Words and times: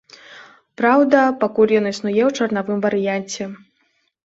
Праўда, 0.81 1.19
пакуль 1.43 1.75
ён 1.81 1.85
існуе 1.91 2.23
ў 2.29 2.33
чарнавым 2.37 2.83
варыянце. 2.89 3.43